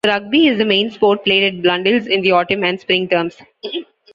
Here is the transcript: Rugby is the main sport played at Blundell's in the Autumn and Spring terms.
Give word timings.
Rugby 0.03 0.47
is 0.47 0.57
the 0.57 0.65
main 0.65 0.89
sport 0.89 1.23
played 1.23 1.43
at 1.53 1.61
Blundell's 1.61 2.07
in 2.07 2.21
the 2.23 2.31
Autumn 2.31 2.63
and 2.63 2.79
Spring 2.79 3.07
terms. 3.07 3.37